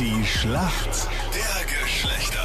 Die 0.00 0.24
Schlacht 0.24 1.08
der 1.34 1.82
Geschlechter. 1.82 2.40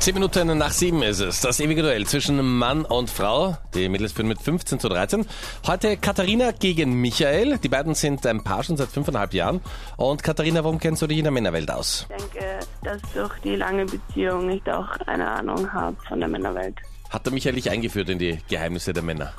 Zehn 0.00 0.12
Minuten 0.12 0.58
nach 0.58 0.72
sieben 0.72 1.02
ist 1.02 1.20
es. 1.20 1.40
Das 1.40 1.58
ewige 1.58 1.80
Duell 1.80 2.06
zwischen 2.06 2.36
Mann 2.58 2.84
und 2.84 3.08
Frau. 3.08 3.56
Die 3.72 3.88
Mädels 3.88 4.12
führen 4.12 4.28
mit 4.28 4.38
15 4.38 4.78
zu 4.78 4.90
13. 4.90 5.24
Heute 5.66 5.96
Katharina 5.96 6.50
gegen 6.50 7.00
Michael. 7.00 7.56
Die 7.56 7.70
beiden 7.70 7.94
sind 7.94 8.26
ein 8.26 8.44
Paar 8.44 8.62
schon 8.64 8.76
seit 8.76 8.88
fünfeinhalb 8.88 9.32
Jahren. 9.32 9.62
Und 9.96 10.22
Katharina, 10.22 10.62
warum 10.62 10.78
kennst 10.78 11.00
du 11.00 11.06
dich 11.06 11.16
in 11.16 11.24
der 11.24 11.32
Männerwelt 11.32 11.70
aus? 11.70 12.06
Ich 12.10 12.22
denke, 12.22 12.58
dass 12.82 13.00
durch 13.14 13.38
die 13.38 13.56
lange 13.56 13.86
Beziehung 13.86 14.50
ich 14.50 14.70
auch 14.70 14.90
eine 15.06 15.26
Ahnung 15.26 15.72
habe 15.72 15.96
von 16.06 16.20
der 16.20 16.28
Männerwelt. 16.28 16.76
Hat 17.08 17.24
der 17.24 17.32
Michael 17.32 17.54
dich 17.54 17.70
eingeführt 17.70 18.10
in 18.10 18.18
die 18.18 18.38
Geheimnisse 18.50 18.92
der 18.92 19.02
Männer? 19.02 19.32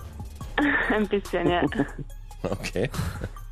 Ein 0.91 1.07
bisschen, 1.07 1.47
ja. 1.47 1.61
Okay. 2.41 2.89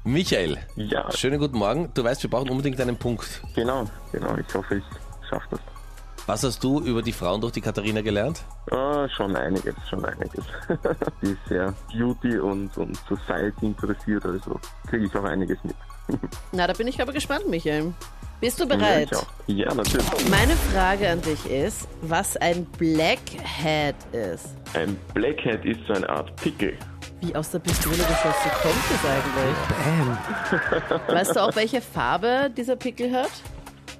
Michael, 0.06 0.58
Ja, 0.76 1.10
schönen 1.14 1.40
guten 1.40 1.58
Morgen. 1.58 1.90
Du 1.94 2.04
weißt, 2.04 2.24
wir 2.24 2.30
brauchen 2.30 2.50
unbedingt 2.50 2.80
einen 2.82 2.98
Punkt. 2.98 3.42
genau, 3.56 3.86
genau. 4.12 4.36
Ich 4.38 4.54
hoffe, 4.54 4.76
ich 4.76 4.84
schaffe 5.30 5.48
das. 5.52 5.60
Was 6.26 6.44
hast 6.44 6.64
du 6.64 6.80
über 6.82 7.02
die 7.02 7.12
Frauen 7.12 7.42
durch 7.42 7.52
die 7.54 7.62
Katharina 7.62 8.02
gelernt? 8.02 8.44
Ah, 8.72 9.08
schon 9.10 9.36
einiges, 9.36 9.76
schon 9.90 10.04
einiges. 10.06 10.46
Die 11.22 11.32
ist 11.32 11.46
sehr 11.50 11.74
Beauty 11.92 12.38
und, 12.40 12.78
und 12.78 12.98
Society 13.10 13.66
interessiert, 13.66 14.26
also 14.26 14.58
kriege 14.90 15.06
ich 15.06 15.16
auch 15.16 15.26
einiges 15.26 15.58
mit. 15.64 15.76
Na, 16.54 16.66
da 16.66 16.72
bin 16.74 16.88
ich 16.88 17.02
aber 17.02 17.12
gespannt, 17.12 17.50
Michael. 17.50 17.94
Bist 18.40 18.58
du 18.60 18.64
Ja, 18.64 18.76
bereit? 18.76 19.14
auch. 19.16 19.26
Ja, 19.48 19.74
natürlich. 19.74 20.06
Meine 20.30 20.54
Frage 20.74 21.10
an 21.10 21.22
dich 21.22 21.46
ist, 21.50 21.88
was 22.02 22.38
ein 22.38 22.66
Blackhead 22.78 23.96
ist. 24.14 24.48
Ein 24.76 24.98
Blackhead 25.14 25.64
ist 25.66 25.80
so 25.88 25.94
eine 25.94 26.08
Art 26.10 26.34
Pickel. 26.38 26.78
Wie 27.24 27.34
aus 27.36 27.52
der 27.52 27.60
Pistole 27.60 27.96
geschossen 27.96 28.52
kommt 28.62 28.76
das 28.90 29.00
eigentlich? 29.10 31.08
Weißt 31.08 31.36
du 31.38 31.42
auch, 31.42 31.56
welche 31.56 31.80
Farbe 31.80 32.52
dieser 32.56 32.76
Pickel 32.76 33.14
hat? 33.14 33.32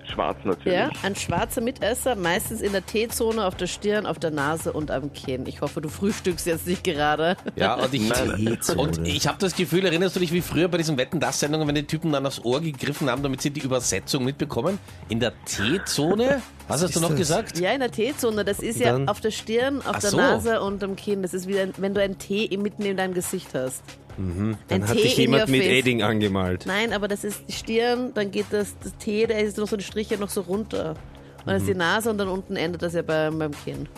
Schwarz 0.08 0.38
natürlich. 0.44 0.74
Ja, 0.78 0.90
ein 1.04 1.16
schwarzer 1.16 1.62
Mitesser, 1.62 2.16
meistens 2.16 2.62
in 2.62 2.72
der 2.72 2.86
T-Zone, 2.86 3.46
auf 3.46 3.56
der 3.56 3.68
Stirn, 3.68 4.06
auf 4.06 4.20
der 4.20 4.32
Nase 4.32 4.74
und 4.74 4.92
am 4.92 5.14
Kinn. 5.14 5.46
Ich 5.48 5.62
hoffe, 5.62 5.82
du 5.82 5.90
frühstückst 5.90 6.46
jetzt 6.46 6.68
nicht 6.68 6.84
gerade. 6.84 7.38
Ja, 7.56 7.76
und 7.76 7.94
ich, 7.94 8.76
und 8.76 9.08
ich 9.08 9.28
habe 9.28 9.38
das 9.40 9.56
Gefühl, 9.56 9.86
erinnerst 9.86 10.16
du 10.16 10.20
dich 10.20 10.32
wie 10.32 10.42
früher 10.42 10.68
bei 10.68 10.78
diesen 10.78 10.98
Wetten 10.98 11.20
das 11.20 11.40
Sendungen, 11.40 11.68
wenn 11.68 11.76
die 11.76 11.86
Typen 11.86 12.12
dann 12.12 12.26
aufs 12.26 12.44
Ohr 12.44 12.62
gegriffen 12.62 13.10
haben, 13.10 13.24
damit 13.24 13.42
sie 13.42 13.52
die 13.52 13.62
Übersetzung 13.62 14.24
mitbekommen? 14.24 14.80
In 15.10 15.20
der 15.20 15.34
T-Zone? 15.46 16.42
Was 16.68 16.82
hast 16.82 16.96
du 16.96 17.00
noch 17.00 17.10
das? 17.10 17.18
gesagt? 17.18 17.60
Ja, 17.60 17.72
in 17.72 17.80
der 17.80 17.92
T-Zone, 17.92 18.46
das 18.46 18.60
ist 18.60 18.80
ja 18.80 18.98
auf 19.06 19.20
der 19.20 19.32
Stirn, 19.32 19.80
auf 19.80 19.96
Ach 19.96 20.00
der 20.00 20.10
so. 20.10 20.18
Nase 20.18 20.62
und 20.62 20.84
am 20.84 20.96
Kinn. 20.96 21.22
Das 21.22 21.34
ist 21.34 21.48
wie 21.48 21.60
ein, 21.60 21.74
wenn 21.78 21.94
du 21.94 22.02
ein 22.02 22.18
T 22.18 22.56
mitten 22.58 22.84
in 22.84 22.98
deinem 22.98 23.14
Gesicht 23.14 23.50
hast. 23.54 23.84
Dann 24.18 24.58
ein 24.70 24.88
hat 24.88 24.96
T 24.96 25.04
dich 25.04 25.18
jemand 25.18 25.50
mit 25.50 25.64
face. 25.64 25.72
Edding 25.72 26.04
angemalt. 26.04 26.66
Nein, 26.66 26.94
aber 26.94 27.08
das 27.08 27.24
ist 27.24 27.44
die 27.48 27.54
Stirn, 27.54 28.12
dann 28.14 28.32
geht 28.32 28.48
das, 28.52 28.76
das 28.84 28.96
T, 28.98 29.26
da 29.26 29.36
ist 29.36 29.58
noch 29.58 29.68
so 29.68 29.78
die 29.78 29.84
Striche 29.84 30.18
noch 30.18 30.30
so 30.30 30.42
runter. 30.42 30.96
Und 31.40 31.48
dann 31.48 31.58
ist 31.58 31.68
die 31.68 31.76
Nase 31.76 32.10
und 32.10 32.18
dann 32.18 32.30
unten 32.30 32.56
endet 32.56 32.82
das 32.82 32.94
ja 32.94 33.02
beim, 33.02 33.38
beim 33.38 33.52
Kinn. 33.66 33.90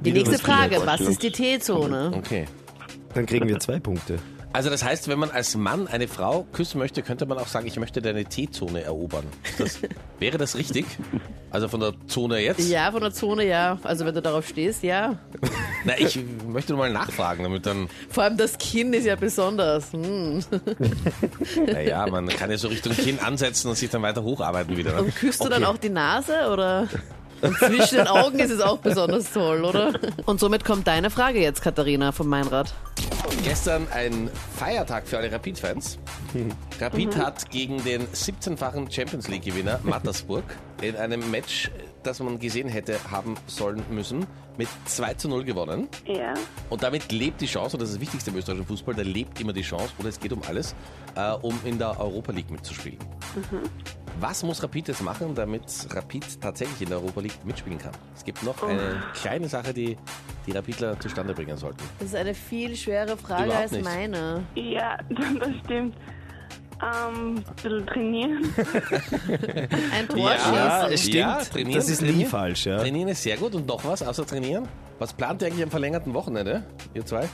Die 0.00 0.12
nächste 0.12 0.32
das 0.32 0.42
Kinn 0.42 0.54
Frage, 0.54 0.82
was 0.86 1.00
ist 1.00 1.22
die 1.22 1.30
T-Zone? 1.30 2.12
Okay. 2.16 2.46
Dann 3.14 3.26
kriegen 3.26 3.46
wir 3.48 3.58
zwei 3.60 3.78
Punkte. 3.78 4.18
Also 4.54 4.68
das 4.68 4.84
heißt, 4.84 5.08
wenn 5.08 5.18
man 5.18 5.30
als 5.30 5.56
Mann 5.56 5.86
eine 5.88 6.08
Frau 6.08 6.46
küssen 6.52 6.78
möchte, 6.78 7.02
könnte 7.02 7.24
man 7.24 7.38
auch 7.38 7.46
sagen, 7.46 7.66
ich 7.66 7.78
möchte 7.78 8.02
deine 8.02 8.24
T-Zone 8.24 8.82
erobern. 8.82 9.24
Das, 9.58 9.80
wäre 10.18 10.36
das 10.36 10.56
richtig? 10.56 10.84
Also 11.50 11.68
von 11.68 11.80
der 11.80 11.94
Zone 12.06 12.38
jetzt? 12.40 12.68
Ja, 12.68 12.92
von 12.92 13.00
der 13.00 13.12
Zone 13.12 13.46
ja. 13.46 13.78
Also 13.82 14.04
wenn 14.04 14.14
du 14.14 14.20
darauf 14.20 14.46
stehst, 14.46 14.82
ja. 14.82 15.18
Na, 15.84 15.98
ich 15.98 16.18
möchte 16.46 16.72
nur 16.72 16.78
mal 16.80 16.90
nachfragen, 16.92 17.42
damit 17.44 17.66
dann, 17.66 17.88
Vor 18.08 18.22
allem 18.24 18.36
das 18.36 18.58
Kinn 18.58 18.92
ist 18.92 19.04
ja 19.04 19.16
besonders. 19.16 19.92
Hm. 19.92 20.42
naja, 21.66 22.06
man 22.06 22.28
kann 22.28 22.50
ja 22.50 22.58
so 22.58 22.68
Richtung 22.68 22.94
Kinn 22.94 23.18
ansetzen 23.18 23.68
und 23.68 23.76
sich 23.76 23.90
dann 23.90 24.02
weiter 24.02 24.22
hocharbeiten 24.22 24.76
wieder. 24.76 24.92
Ne? 24.94 25.02
Und 25.02 25.16
küsst 25.16 25.40
du 25.40 25.44
Okay. 25.46 25.54
dann 25.54 25.64
auch 25.64 25.76
die 25.78 25.90
Nase 25.90 26.48
oder? 26.52 26.88
Und 27.40 27.58
zwischen 27.58 27.96
den 27.96 28.06
Augen 28.06 28.38
ist 28.38 28.52
es 28.52 28.60
auch 28.60 28.78
besonders 28.78 29.32
toll, 29.32 29.64
oder? 29.64 29.92
Und 30.26 30.38
somit 30.38 30.64
kommt 30.64 30.86
deine 30.86 31.10
Frage 31.10 31.40
jetzt, 31.40 31.60
Katharina, 31.60 32.12
von 32.12 32.28
Meinrad. 32.28 32.72
Gestern 33.42 33.88
ein 33.90 34.30
Feiertag 34.56 35.08
für 35.08 35.18
alle 35.18 35.32
Rapid-Fans. 35.32 35.98
Rapid 36.80 37.16
hat 37.16 37.50
gegen 37.50 37.82
den 37.82 38.06
17-fachen 38.06 38.88
Champions 38.92 39.26
League-Gewinner 39.26 39.80
Mattersburg 39.82 40.44
in 40.82 40.94
einem 40.94 41.28
Match, 41.32 41.70
das 42.02 42.20
man 42.20 42.38
gesehen 42.38 42.68
hätte 42.68 42.98
haben 43.10 43.34
sollen 43.46 43.82
müssen, 43.90 44.26
mit 44.58 44.68
2 44.86 45.14
zu 45.14 45.28
0 45.28 45.44
gewonnen. 45.44 45.88
Ja. 46.06 46.34
Und 46.70 46.82
damit 46.82 47.10
lebt 47.12 47.40
die 47.40 47.46
Chance, 47.46 47.76
und 47.76 47.80
das 47.82 47.90
ist 47.90 47.96
das 47.96 48.00
Wichtigste 48.02 48.30
im 48.30 48.36
österreichischen 48.36 48.66
Fußball, 48.66 48.94
da 48.94 49.02
lebt 49.02 49.40
immer 49.40 49.52
die 49.52 49.62
Chance, 49.62 49.92
oder 49.98 50.08
es 50.08 50.20
geht 50.20 50.32
um 50.32 50.42
alles, 50.46 50.74
äh, 51.14 51.32
um 51.42 51.58
in 51.64 51.78
der 51.78 51.98
Europa 51.98 52.32
League 52.32 52.50
mitzuspielen. 52.50 52.98
Was 54.20 54.42
muss 54.42 54.62
Rapid 54.62 54.88
jetzt 54.88 55.02
machen, 55.02 55.34
damit 55.34 55.62
Rapid 55.90 56.40
tatsächlich 56.40 56.82
in 56.82 56.90
der 56.90 56.98
Europa 56.98 57.20
League 57.20 57.44
mitspielen 57.44 57.78
kann? 57.78 57.92
Es 58.14 58.24
gibt 58.24 58.42
noch 58.42 58.62
eine 58.62 59.02
kleine 59.14 59.48
Sache, 59.48 59.72
die 59.72 59.96
die 60.46 60.52
Rapidler 60.52 60.98
zustande 61.00 61.32
bringen 61.32 61.56
sollten. 61.56 61.82
Das 61.98 62.08
ist 62.08 62.14
eine 62.14 62.34
viel 62.34 62.76
schwere 62.76 63.16
Frage 63.16 63.44
Überhaupt 63.44 63.62
als 63.62 63.72
nicht. 63.72 63.84
meine. 63.84 64.44
Ja, 64.54 64.98
das 65.08 65.50
stimmt. 65.64 65.96
Ähm, 66.82 67.36
ein 67.36 67.44
bisschen 67.62 67.86
trainieren. 67.86 68.54
Ein 69.92 70.08
Tor 70.08 70.18
Ja, 70.32 70.38
schießen. 70.38 70.92
es 70.92 71.00
stimmt. 71.02 71.14
Ja, 71.14 71.38
trainieren, 71.38 71.74
das 71.74 71.88
ist 71.88 72.02
nie 72.02 72.08
trainieren. 72.08 72.30
falsch, 72.30 72.66
ja. 72.66 72.78
Trainieren 72.78 73.08
ist 73.08 73.22
sehr 73.22 73.36
gut. 73.36 73.54
Und 73.54 73.66
noch 73.66 73.84
was 73.84 74.02
außer 74.02 74.26
trainieren? 74.26 74.66
Was 74.98 75.12
plant 75.12 75.42
ihr 75.42 75.48
eigentlich 75.48 75.62
am 75.64 75.70
verlängerten 75.70 76.12
Wochenende, 76.14 76.64
ihr 76.94 77.04
zwei? 77.06 77.28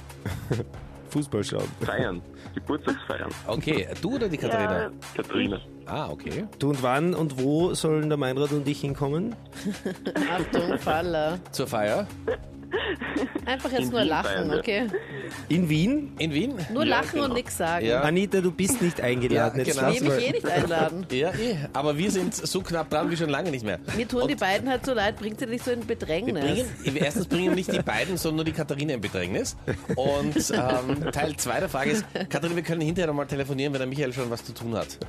Fußball 1.10 1.42
schauen. 1.42 1.64
Feiern. 1.80 2.20
Geburtstagsfeiern. 2.54 3.30
Okay, 3.46 3.88
du 4.02 4.16
oder 4.16 4.28
die 4.28 4.36
Katharina? 4.36 4.82
Ja, 4.82 4.90
Katharina. 5.16 5.58
Ah, 5.86 6.10
okay. 6.10 6.44
Du 6.58 6.68
und 6.68 6.82
wann 6.82 7.14
und 7.14 7.40
wo 7.42 7.72
sollen 7.72 8.10
der 8.10 8.18
Meinrad 8.18 8.52
und 8.52 8.68
ich 8.68 8.82
hinkommen? 8.82 9.34
Achtung, 10.30 10.78
Faller. 10.78 11.38
Zur 11.52 11.66
Feier 11.66 12.06
Einfach 13.46 13.70
jetzt 13.72 13.82
In 13.84 13.90
nur 13.90 14.00
Wien 14.00 14.08
lachen, 14.08 14.24
feiern 14.26 14.50
wir. 14.50 14.58
okay? 14.58 14.86
In 15.48 15.68
Wien? 15.68 16.12
in 16.18 16.32
Wien? 16.32 16.54
Nur 16.72 16.84
Ja, 16.84 17.00
lachen 17.00 17.16
und 17.18 17.22
genau. 17.24 17.34
nichts 17.34 17.56
sagen. 17.56 17.86
Ja. 17.86 18.00
Anita, 18.02 18.40
du 18.40 18.50
bist 18.50 18.80
nicht 18.82 19.00
eingeladen. 19.00 19.58
Ja, 19.60 19.64
Jetzt 19.64 19.76
genau. 19.76 19.88
lass 19.88 19.96
Ich 19.96 20.00
will 20.02 20.08
mich 20.10 20.18
mal. 20.18 20.28
eh 20.28 20.32
nicht 20.32 20.46
einladen. 20.48 21.06
Ja, 21.12 21.30
eh. 21.30 21.56
aber 21.72 21.96
wir 21.98 22.10
sind 22.10 22.34
so 22.34 22.60
knapp 22.62 22.90
dran 22.90 23.10
wie 23.10 23.16
schon 23.16 23.28
lange 23.30 23.50
nicht 23.50 23.64
mehr. 23.64 23.78
Mir 23.96 24.06
tun 24.06 24.22
Und 24.22 24.28
die 24.30 24.34
beiden 24.34 24.68
halt 24.68 24.84
so 24.86 24.92
leid, 24.94 25.16
bringt 25.18 25.38
sie 25.40 25.46
dich 25.46 25.62
so 25.62 25.70
in 25.70 25.80
Wir 25.80 25.96
Bedrängnis. 25.96 26.66
bringen, 26.82 26.96
erstens 26.96 27.26
bringen 27.26 27.54
nicht 27.54 27.72
die 27.72 27.80
beiden, 27.82 28.16
sondern 28.16 28.36
nur 28.36 28.44
die 28.44 28.52
Katharina 28.52 28.94
in 28.94 29.00
Bedrängnis. 29.00 29.56
Und 29.96 30.34
ähm, 30.50 31.10
Teil 31.12 31.36
2 31.36 31.60
der 31.60 31.68
Frage 31.68 31.90
ist, 31.90 32.04
Katharina, 32.28 32.56
wir 32.56 32.62
können 32.62 32.80
hinterher 32.82 33.06
nochmal 33.08 33.26
telefonieren, 33.26 33.72
wenn 33.72 33.80
der 33.80 33.88
Michael 33.88 34.12
schon 34.12 34.30
was 34.30 34.44
zu 34.44 34.52
tun 34.52 34.74
hat. 34.76 34.98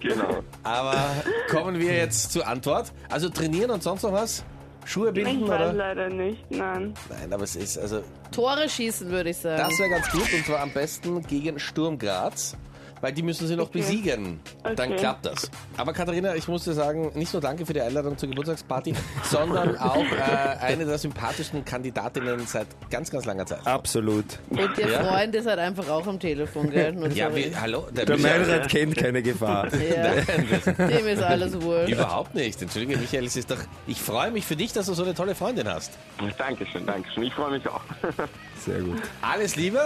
Genau. 0.00 0.42
Aber 0.62 1.10
kommen 1.50 1.78
wir 1.78 1.94
jetzt 1.94 2.32
zur 2.32 2.46
Antwort. 2.46 2.92
Also 3.08 3.28
trainieren 3.28 3.70
und 3.70 3.82
sonst 3.82 4.02
noch 4.02 4.12
was? 4.12 4.44
Schuhe 4.88 5.12
binden 5.12 5.42
ich 5.42 5.48
weiß 5.48 5.60
oder? 5.60 5.72
leider 5.74 6.08
nicht, 6.08 6.50
nein. 6.50 6.94
Nein, 7.10 7.30
aber 7.30 7.44
es 7.44 7.56
ist, 7.56 7.76
also 7.76 8.02
Tore 8.32 8.66
schießen, 8.70 9.10
würde 9.10 9.28
ich 9.30 9.36
sagen. 9.36 9.62
das 9.68 9.78
wäre 9.78 9.90
ganz 9.90 10.10
gut 10.10 10.32
und 10.32 10.46
zwar 10.46 10.60
am 10.60 10.70
besten 10.72 11.22
gegen 11.26 11.58
Sturm 11.58 11.98
Graz. 11.98 12.56
Weil 13.00 13.12
die 13.12 13.22
müssen 13.22 13.46
sie 13.46 13.56
noch 13.56 13.66
Okay. 13.68 13.78
besiegen. 13.78 14.40
Dann 14.62 14.72
Okay. 14.92 14.96
klappt 14.96 15.26
das. 15.26 15.50
Aber 15.76 15.92
Katharina, 15.92 16.34
ich 16.34 16.48
muss 16.48 16.64
dir 16.64 16.72
sagen, 16.72 17.10
nicht 17.14 17.32
nur 17.32 17.40
danke 17.42 17.64
für 17.66 17.72
die 17.72 17.80
Einladung 17.80 18.16
zur 18.18 18.28
Geburtstagsparty, 18.28 18.94
sondern 19.24 19.76
auch 19.78 19.96
äh, 20.04 20.56
eine 20.60 20.84
der 20.84 20.98
sympathischsten 20.98 21.64
Kandidatinnen 21.64 22.46
seit 22.46 22.66
ganz, 22.90 23.10
ganz 23.10 23.24
langer 23.24 23.46
Zeit. 23.46 23.66
Absolut. 23.66 24.24
Und 24.50 24.76
ihr 24.78 24.88
Ja. 24.88 25.04
Freund 25.04 25.34
ist 25.34 25.46
halt 25.46 25.58
einfach 25.58 25.88
auch 25.88 26.06
am 26.06 26.18
Telefon, 26.18 26.70
gell? 26.70 26.92
Nur 26.98 27.08
Ja, 27.10 27.34
wie, 27.34 27.54
hallo? 27.54 27.86
Der, 27.92 28.04
Der 28.06 28.16
Michael- 28.16 28.40
Meinrad 28.46 28.68
kennt 28.68 28.96
keine 28.96 29.22
Gefahr. 29.22 29.68
ja. 29.74 30.14
Dem 30.88 31.06
ist 31.06 31.22
alles 31.22 31.60
wurscht. 31.60 31.90
Überhaupt 31.92 32.34
nicht. 32.34 32.60
Entschuldige, 32.60 32.96
Michael, 32.98 33.26
es 33.26 33.36
ist 33.36 33.50
doch. 33.50 33.58
Ich 33.86 34.00
freue 34.00 34.30
mich 34.30 34.44
für 34.44 34.56
dich, 34.56 34.72
dass 34.72 34.86
du 34.86 34.94
so 34.94 35.02
eine 35.04 35.14
tolle 35.14 35.34
Freundin 35.34 35.68
hast. 35.68 35.92
Dankeschön, 36.38 36.86
Dankeschön. 36.86 37.22
Ich 37.24 37.34
freue 37.34 37.52
mich 37.52 37.68
auch. 37.68 37.80
Sehr 38.64 38.80
gut. 38.80 39.00
Alles 39.22 39.56
Liebe 39.56 39.80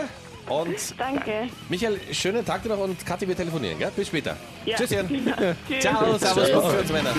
und 0.48 0.98
Danke. 0.98 1.48
Michael, 1.68 1.98
schönen 2.12 2.44
Tag 2.44 2.62
dir 2.62 2.70
noch 2.70 2.78
und 2.78 3.04
Kathi, 3.04 3.26
wir 3.26 3.36
telefonieren, 3.36 3.78
gell? 3.78 3.90
Bis 3.94 4.08
später. 4.08 4.36
Ja. 4.64 4.76
Tschüsschen. 4.76 5.08
Tschüss. 5.68 5.80
Ciao, 5.80 6.18
servus, 6.18 6.52
gut 6.52 6.64
für 6.64 6.80
uns 6.80 6.92
Männer. 6.92 7.14